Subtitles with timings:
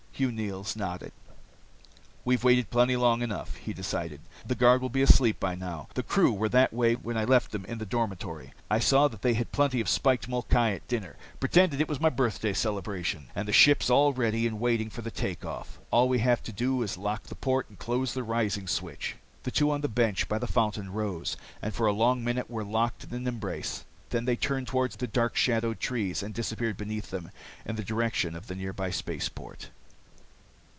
[0.13, 1.13] Hugh Neils nodded.
[2.23, 4.19] "We've waited plenty long enough," he decided.
[4.45, 5.87] "The guard will be asleep by now.
[5.95, 8.53] The crew were that way when I left them, in the dormitory.
[8.69, 11.15] I saw that they had plenty of spiked molkai at dinner.
[11.39, 13.29] Pretended it was my birthday celebration.
[13.33, 15.79] And the ship's all ready and waiting for the take off.
[15.89, 19.49] All we have to do is lock the port and close the rising switch." The
[19.49, 23.05] two on the bench by the fountain rose, and for a long minute were locked
[23.05, 23.85] in an embrace.
[24.11, 27.31] Then they turned toward the dark shadowed trees and disappeared beneath them,
[27.65, 29.71] in the direction of the nearby space port.